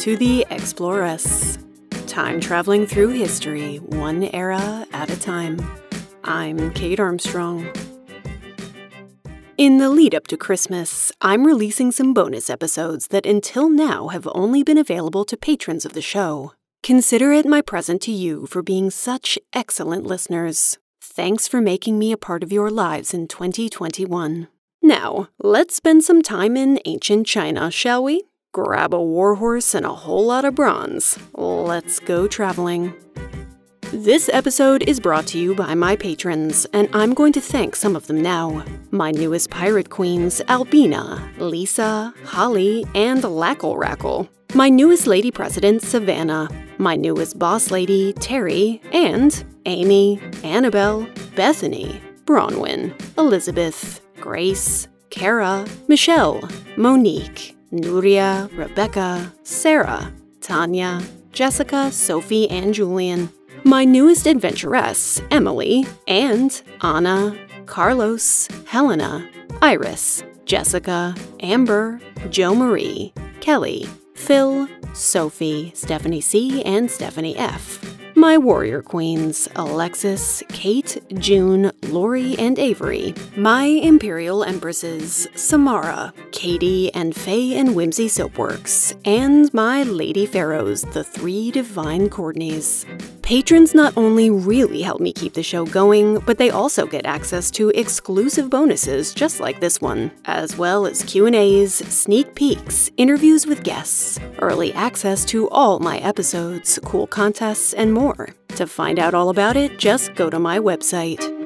[0.00, 1.58] to the Exploress,
[2.06, 5.60] time traveling through history, one era at a time.
[6.24, 7.70] I'm Kate Armstrong.
[9.58, 14.26] In the lead up to Christmas, I'm releasing some bonus episodes that until now have
[14.34, 16.54] only been available to patrons of the show.
[16.82, 20.78] Consider it my present to you for being such excellent listeners.
[21.02, 24.48] Thanks for making me a part of your lives in 2021.
[24.80, 28.29] Now, let's spend some time in ancient China, shall we?
[28.52, 31.16] Grab a warhorse and a whole lot of bronze.
[31.34, 32.92] Let's go traveling.
[33.92, 37.94] This episode is brought to you by my patrons, and I'm going to thank some
[37.94, 38.64] of them now.
[38.90, 44.28] My newest pirate queens, Albina, Lisa, Holly, and Lackle Rackle.
[44.54, 46.48] My newest lady president, Savannah.
[46.78, 56.42] My newest boss lady, Terry, and Amy, Annabelle, Bethany, Bronwyn, Elizabeth, Grace, Kara, Michelle,
[56.76, 61.00] Monique, Nuria, Rebecca, Sarah, Tanya,
[61.32, 63.30] Jessica, Sophie, and Julian
[63.64, 69.28] my newest adventuress, Emily, and Anna, Carlos, Helena,
[69.60, 77.89] Iris, Jessica, Amber, Jo Marie, Kelly, Phil, Sophie, Stephanie C., and Stephanie F.
[78.20, 83.14] My warrior queens, Alexis, Kate, June, Lori, and Avery.
[83.34, 88.94] My imperial empresses, Samara, Katie, and Faye and Whimsy Soapworks.
[89.06, 92.84] And my lady pharaohs, the three divine Courtneys.
[93.30, 97.48] Patrons not only really help me keep the show going, but they also get access
[97.52, 103.62] to exclusive bonuses just like this one, as well as Q&As, sneak peeks, interviews with
[103.62, 108.30] guests, early access to all my episodes, cool contests, and more.
[108.56, 111.39] To find out all about it, just go to my website.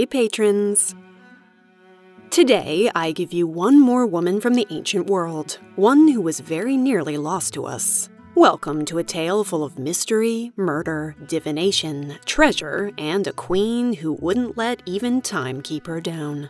[0.00, 0.94] Hey, patrons!
[2.30, 6.74] Today, I give you one more woman from the ancient world, one who was very
[6.74, 8.08] nearly lost to us.
[8.34, 14.56] Welcome to a tale full of mystery, murder, divination, treasure, and a queen who wouldn't
[14.56, 16.48] let even time keep her down.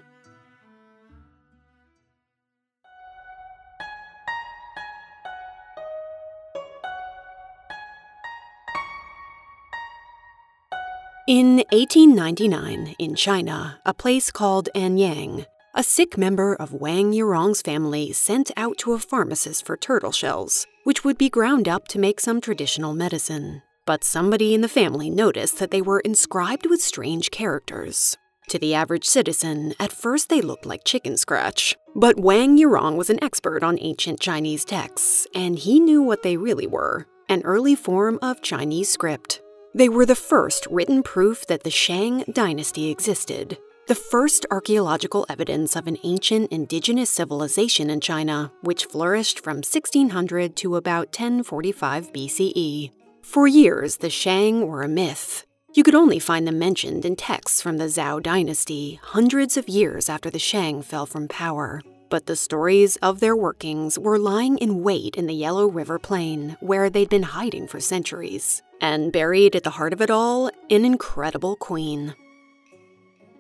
[11.31, 15.47] In 1899, in China, a place called Anyang,
[15.77, 20.67] a sick member of Wang Yurong's family sent out to a pharmacist for turtle shells,
[20.83, 23.63] which would be ground up to make some traditional medicine.
[23.87, 28.17] But somebody in the family noticed that they were inscribed with strange characters.
[28.49, 31.77] To the average citizen, at first they looked like chicken scratch.
[31.95, 36.37] But Wang Yurong was an expert on ancient Chinese texts, and he knew what they
[36.37, 39.41] really were an early form of Chinese script.
[39.73, 45.77] They were the first written proof that the Shang dynasty existed, the first archaeological evidence
[45.77, 52.91] of an ancient indigenous civilization in China, which flourished from 1600 to about 1045 BCE.
[53.23, 55.47] For years, the Shang were a myth.
[55.73, 60.09] You could only find them mentioned in texts from the Zhou dynasty, hundreds of years
[60.09, 61.81] after the Shang fell from power.
[62.11, 66.57] But the stories of their workings were lying in wait in the Yellow River Plain,
[66.59, 68.63] where they'd been hiding for centuries.
[68.81, 72.15] And buried at the heart of it all, an incredible queen.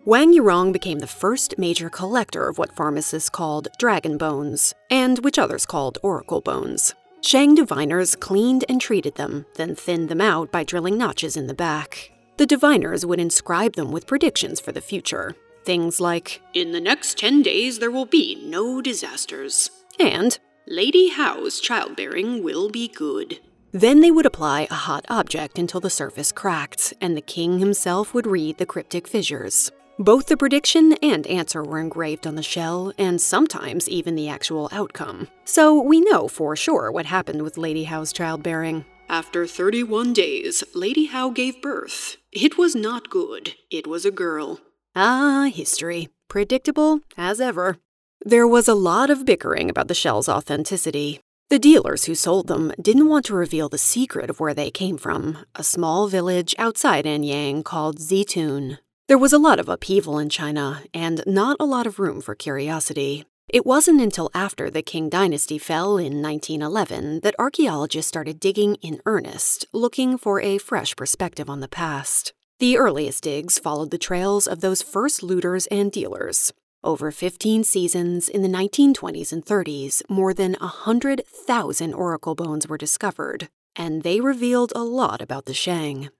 [0.05, 5.39] Wang Yurong became the first major collector of what pharmacists called dragon bones, and which
[5.39, 6.95] others called oracle bones.
[7.23, 11.55] Shang diviners cleaned and treated them, then thinned them out by drilling notches in the
[11.55, 12.13] back.
[12.39, 15.35] The diviners would inscribe them with predictions for the future,
[15.65, 19.71] Things like, In the next 10 days, there will be no disasters.
[19.99, 23.41] And, Lady Hao's childbearing will be good.
[23.73, 28.15] Then they would apply a hot object until the surface cracked, and the king himself
[28.15, 29.71] would read the cryptic fissures.
[29.99, 34.69] Both the prediction and answer were engraved on the shell, and sometimes even the actual
[34.73, 35.29] outcome.
[35.45, 38.87] So we know for sure what happened with Lady Hao's childbearing.
[39.11, 42.17] After 31 days, Lady Hao gave birth.
[42.33, 43.55] It was not good.
[43.71, 44.61] It was a girl.
[44.95, 46.09] Ah, history.
[46.29, 47.79] Predictable as ever.
[48.25, 51.21] There was a lot of bickering about the shell's authenticity.
[51.49, 54.99] The dealers who sold them didn't want to reveal the secret of where they came
[54.99, 58.79] from, a small village outside Anyang called Zitun.
[59.09, 62.35] There was a lot of upheaval in China, and not a lot of room for
[62.35, 63.25] curiosity.
[63.49, 69.01] It wasn't until after the Qing dynasty fell in 1911 that archaeologists started digging in
[69.07, 72.33] earnest, looking for a fresh perspective on the past.
[72.61, 76.53] The earliest digs followed the trails of those first looters and dealers.
[76.85, 83.49] Over 15 seasons in the 1920s and 30s, more than 100,000 oracle bones were discovered,
[83.77, 86.11] and they revealed a lot about the Shang.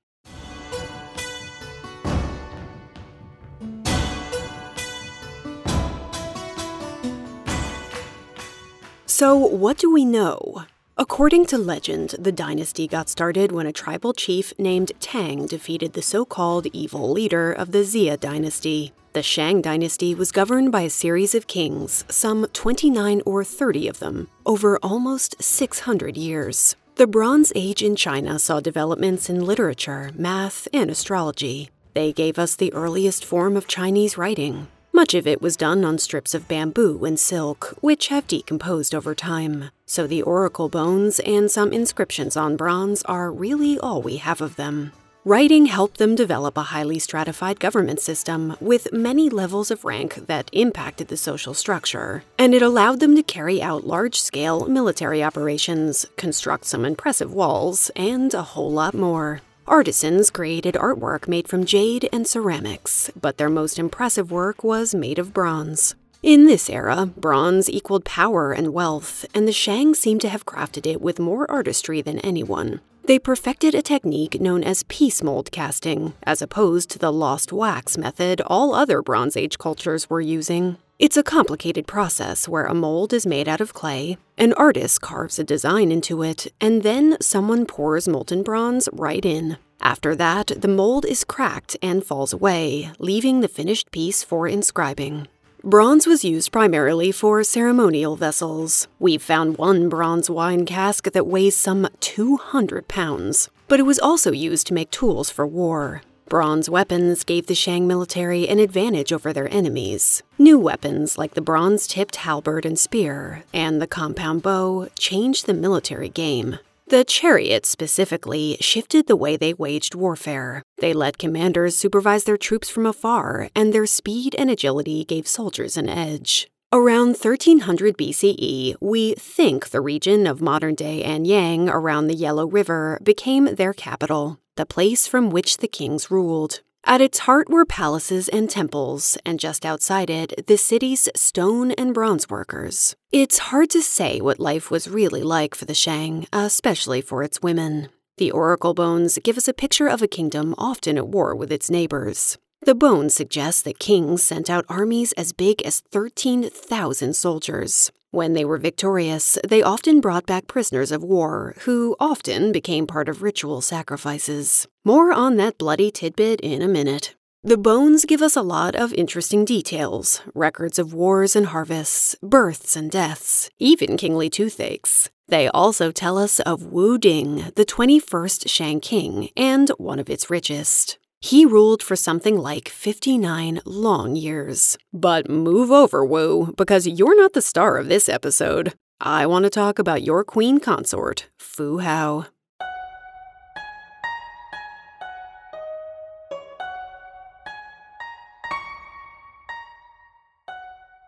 [9.05, 10.65] So, what do we know?
[11.01, 16.03] According to legend, the dynasty got started when a tribal chief named Tang defeated the
[16.03, 18.93] so called evil leader of the Xia dynasty.
[19.15, 23.99] The Shang dynasty was governed by a series of kings, some 29 or 30 of
[23.99, 26.77] them, over almost 600 years.
[26.97, 31.71] The Bronze Age in China saw developments in literature, math, and astrology.
[31.95, 34.69] They gave us the earliest form of Chinese writing.
[35.01, 39.15] Much of it was done on strips of bamboo and silk, which have decomposed over
[39.15, 39.71] time.
[39.87, 44.57] So the oracle bones and some inscriptions on bronze are really all we have of
[44.57, 44.93] them.
[45.25, 50.51] Writing helped them develop a highly stratified government system with many levels of rank that
[50.53, 56.05] impacted the social structure, and it allowed them to carry out large scale military operations,
[56.19, 59.41] construct some impressive walls, and a whole lot more.
[59.67, 65.19] Artisans created artwork made from jade and ceramics, but their most impressive work was made
[65.19, 65.95] of bronze.
[66.23, 70.87] In this era, bronze equaled power and wealth, and the Shang seemed to have crafted
[70.87, 72.81] it with more artistry than anyone.
[73.11, 77.99] They perfected a technique known as piece mold casting, as opposed to the lost wax
[77.99, 80.77] method all other Bronze Age cultures were using.
[81.01, 85.41] It's a complicated process where a mold is made out of clay, an artist carves
[85.41, 89.59] a design into it, and then someone pours molten bronze right in.
[89.81, 95.27] After that, the mold is cracked and falls away, leaving the finished piece for inscribing.
[95.63, 98.89] Bronze was used primarily for ceremonial vessels.
[98.99, 104.33] We've found one bronze wine cask that weighs some 200 pounds, but it was also
[104.33, 106.01] used to make tools for war.
[106.31, 110.23] Bronze weapons gave the Shang military an advantage over their enemies.
[110.39, 115.53] New weapons like the bronze tipped halberd and spear and the compound bow changed the
[115.53, 116.59] military game.
[116.91, 120.65] The chariot specifically shifted the way they waged warfare.
[120.79, 125.77] They let commanders supervise their troops from afar, and their speed and agility gave soldiers
[125.77, 126.51] an edge.
[126.73, 132.99] Around 1300 BCE, we think the region of modern day Anyang around the Yellow River
[133.05, 136.61] became their capital the place from which the kings ruled.
[136.85, 141.95] At its heart were palaces and temples, and just outside it, the city's stone and
[141.95, 142.97] bronze workers.
[143.13, 147.43] It's hard to say what life was really like for the Shang, especially for its
[147.43, 147.91] women.
[148.17, 151.71] The oracle bones give us a picture of a kingdom often at war with its
[151.71, 152.39] neighbors.
[152.63, 157.91] The bones suggest that kings sent out armies as big as 13,000 soldiers.
[158.13, 163.09] When they were victorious, they often brought back prisoners of war, who often became part
[163.09, 164.67] of ritual sacrifices.
[164.85, 167.15] More on that bloody tidbit in a minute.
[167.45, 172.75] The bones give us a lot of interesting details records of wars and harvests, births
[172.75, 175.09] and deaths, even kingly toothaches.
[175.29, 180.29] They also tell us of Wu Ding, the 21st Shang King, and one of its
[180.29, 180.99] richest.
[181.23, 184.79] He ruled for something like 59 long years.
[184.91, 188.73] But move over, Wu, because you're not the star of this episode.
[189.03, 192.27] I want to talk about your queen consort, Fu Hao.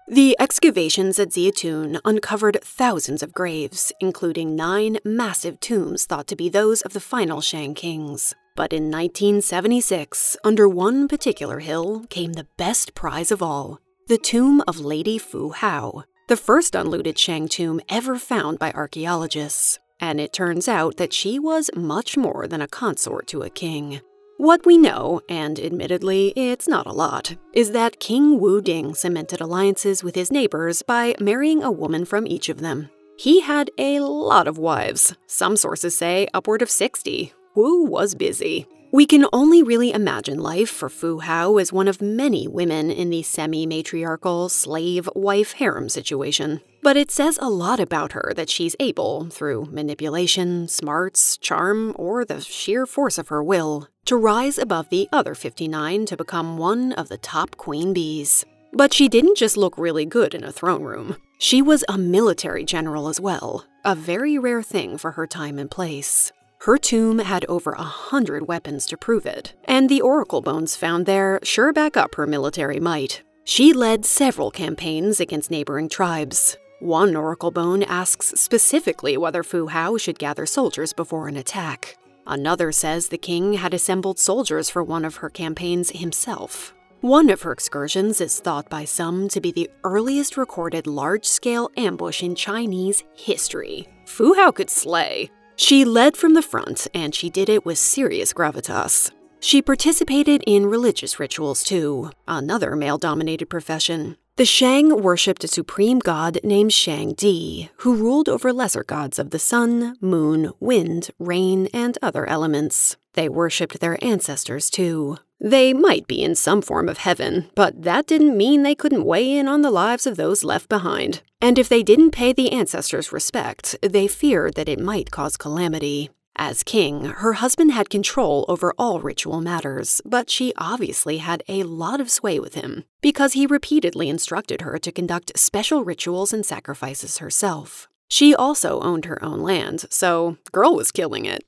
[0.07, 6.51] The excavations at Zietun uncovered thousands of graves, including nine massive tombs thought to be
[6.51, 8.35] those of the final Shang kings.
[8.55, 14.63] But in 1976, under one particular hill came the best prize of all the tomb
[14.67, 19.79] of Lady Fu Hao, the first unlooted Shang tomb ever found by archaeologists.
[20.01, 24.01] And it turns out that she was much more than a consort to a king.
[24.39, 29.41] What we know, and admittedly it's not a lot, is that King Wu Ding cemented
[29.41, 32.91] alliances with his neighbors by marrying a woman from each of them.
[33.17, 38.67] He had a lot of wives, some sources say upward of 60, Wu was busy.
[38.93, 43.11] We can only really imagine life for Fu Hao as one of many women in
[43.11, 46.63] the semi matriarchal slave wife harem situation.
[46.83, 52.25] But it says a lot about her that she's able, through manipulation, smarts, charm, or
[52.25, 56.93] the sheer force of her will, to rise above the other 59 to become one
[56.93, 58.47] of the top queen bees.
[58.73, 61.17] But she didn't just look really good in a throne room.
[61.39, 65.71] She was a military general as well, a very rare thing for her time and
[65.71, 66.33] place.
[66.65, 71.07] Her tomb had over a hundred weapons to prove it, and the oracle bones found
[71.07, 73.21] there sure back up her military might.
[73.43, 76.57] She led several campaigns against neighboring tribes.
[76.79, 81.97] One oracle bone asks specifically whether Fu Hao should gather soldiers before an attack.
[82.29, 86.75] Another says the king had assembled soldiers for one of her campaigns himself.
[87.01, 91.71] One of her excursions is thought by some to be the earliest recorded large scale
[91.77, 93.89] ambush in Chinese history.
[94.07, 95.29] Fu Hao could slay.
[95.57, 99.11] She led from the front, and she did it with serious gravitas.
[99.41, 104.17] She participated in religious rituals too, another male dominated profession.
[104.37, 109.31] The Shang worshipped a supreme god named Shang Di, who ruled over lesser gods of
[109.31, 112.97] the sun, moon, wind, rain, and other elements.
[113.13, 115.19] They worshipped their ancestors too.
[115.39, 119.37] They might be in some form of heaven, but that didn't mean they couldn't weigh
[119.37, 121.21] in on the lives of those left behind.
[121.43, 126.11] And if they didn't pay the ancestors respect, they feared that it might cause calamity.
[126.37, 131.65] As king, her husband had control over all ritual matters, but she obviously had a
[131.65, 136.47] lot of sway with him because he repeatedly instructed her to conduct special rituals and
[136.47, 137.89] sacrifices herself.
[138.09, 141.43] She also owned her own land, so girl was killing it.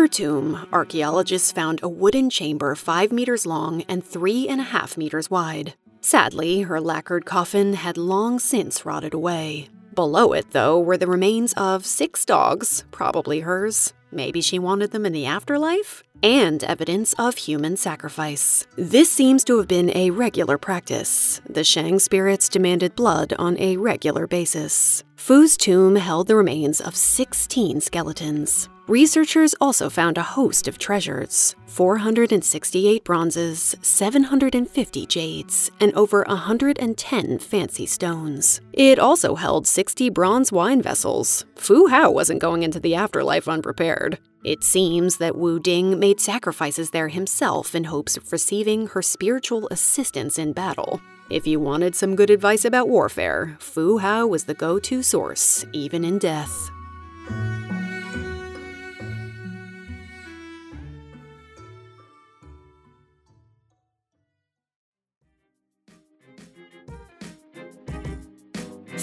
[0.00, 4.96] Her tomb, archaeologists found a wooden chamber five meters long and three and a half
[4.96, 5.74] meters wide.
[6.00, 9.68] Sadly, her lacquered coffin had long since rotted away.
[9.94, 13.92] Below it, though, were the remains of six dogs, probably hers.
[14.10, 16.02] Maybe she wanted them in the afterlife?
[16.22, 18.66] And evidence of human sacrifice.
[18.76, 21.42] This seems to have been a regular practice.
[21.46, 25.04] The Shang spirits demanded blood on a regular basis.
[25.16, 28.70] Fu's tomb held the remains of 16 skeletons.
[28.90, 37.86] Researchers also found a host of treasures 468 bronzes, 750 jades, and over 110 fancy
[37.86, 38.60] stones.
[38.72, 41.44] It also held 60 bronze wine vessels.
[41.54, 44.18] Fu Hao wasn't going into the afterlife unprepared.
[44.42, 49.68] It seems that Wu Ding made sacrifices there himself in hopes of receiving her spiritual
[49.70, 51.00] assistance in battle.
[51.30, 55.64] If you wanted some good advice about warfare, Fu Hao was the go to source,
[55.72, 56.72] even in death.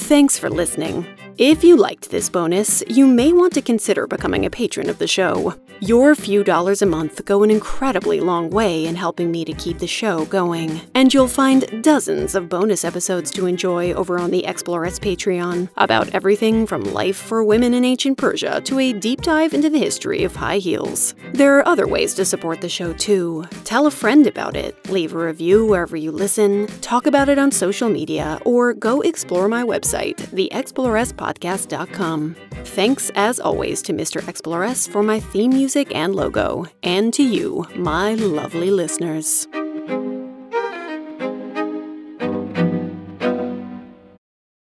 [0.07, 1.05] Thanks for listening.
[1.37, 5.05] If you liked this bonus, you may want to consider becoming a patron of the
[5.05, 5.53] show.
[5.81, 9.77] Your few dollars a month go an incredibly long way in helping me to keep
[9.77, 10.81] the show going.
[10.95, 16.09] And you'll find dozens of bonus episodes to enjoy over on the Exploress Patreon about
[16.15, 20.23] everything from life for women in ancient Persia to a deep dive into the history
[20.23, 21.13] of high heels.
[21.33, 23.45] There are other ways to support the show too.
[23.63, 27.51] Tell a friend about it, leave a review wherever you listen, talk about it on
[27.51, 32.35] social media, or go explore my website, the Exploress podcast.com.
[32.65, 34.27] Thanks, as always, to Mr.
[34.27, 39.49] Exploress for my theme music and logo, and to you, my lovely listeners.